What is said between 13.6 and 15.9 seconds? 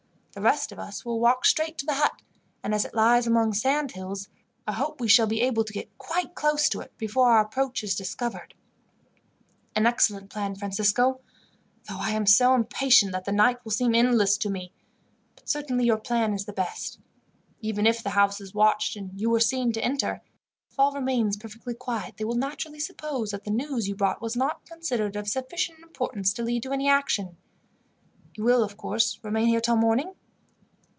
will seem endless to me; but certainly